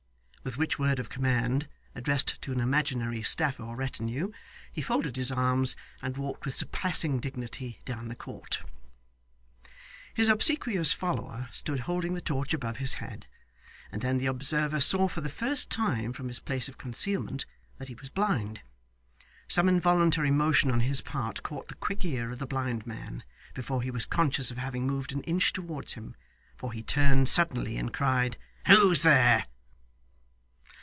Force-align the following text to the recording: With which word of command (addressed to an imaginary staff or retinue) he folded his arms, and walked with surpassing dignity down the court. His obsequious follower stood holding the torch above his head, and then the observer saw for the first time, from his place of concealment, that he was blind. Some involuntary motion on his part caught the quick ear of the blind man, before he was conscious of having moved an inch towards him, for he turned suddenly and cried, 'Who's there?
With 0.43 0.57
which 0.57 0.79
word 0.79 0.97
of 0.97 1.07
command 1.07 1.67
(addressed 1.93 2.41
to 2.41 2.51
an 2.51 2.59
imaginary 2.59 3.21
staff 3.21 3.59
or 3.59 3.75
retinue) 3.75 4.29
he 4.73 4.81
folded 4.81 5.15
his 5.15 5.31
arms, 5.31 5.75
and 6.01 6.17
walked 6.17 6.45
with 6.45 6.55
surpassing 6.55 7.19
dignity 7.19 7.79
down 7.85 8.07
the 8.07 8.15
court. 8.15 8.63
His 10.15 10.29
obsequious 10.29 10.91
follower 10.93 11.47
stood 11.51 11.81
holding 11.81 12.15
the 12.15 12.21
torch 12.21 12.55
above 12.55 12.77
his 12.77 12.95
head, 12.95 13.27
and 13.91 14.01
then 14.01 14.17
the 14.17 14.25
observer 14.25 14.79
saw 14.79 15.07
for 15.07 15.21
the 15.21 15.29
first 15.29 15.69
time, 15.69 16.11
from 16.11 16.27
his 16.27 16.39
place 16.39 16.67
of 16.67 16.79
concealment, 16.79 17.45
that 17.77 17.87
he 17.87 17.93
was 17.93 18.09
blind. 18.09 18.61
Some 19.47 19.69
involuntary 19.69 20.31
motion 20.31 20.71
on 20.71 20.79
his 20.79 21.01
part 21.01 21.43
caught 21.43 21.67
the 21.67 21.75
quick 21.75 22.03
ear 22.03 22.31
of 22.31 22.39
the 22.39 22.47
blind 22.47 22.87
man, 22.87 23.23
before 23.53 23.83
he 23.83 23.91
was 23.91 24.07
conscious 24.07 24.49
of 24.49 24.57
having 24.57 24.87
moved 24.87 25.11
an 25.11 25.21
inch 25.21 25.53
towards 25.53 25.93
him, 25.93 26.15
for 26.57 26.73
he 26.73 26.81
turned 26.81 27.29
suddenly 27.29 27.77
and 27.77 27.93
cried, 27.93 28.37
'Who's 28.65 29.03
there? 29.03 29.45